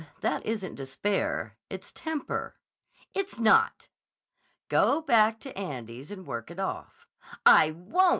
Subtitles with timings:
[0.21, 1.57] That isn't despair.
[1.69, 2.55] It's temper."
[3.13, 3.87] "It's not."
[4.67, 7.05] "Go back to Andy's and work it off."
[7.45, 8.09] "I wont!"